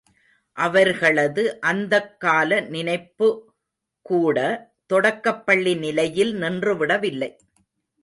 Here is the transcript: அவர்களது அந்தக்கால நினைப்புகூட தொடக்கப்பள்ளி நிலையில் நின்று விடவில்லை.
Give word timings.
அவர்களது 0.57 1.43
அந்தக்கால 1.61 2.59
நினைப்புகூட 2.73 4.37
தொடக்கப்பள்ளி 4.85 5.75
நிலையில் 5.75 6.33
நின்று 6.35 6.77
விடவில்லை. 6.77 7.31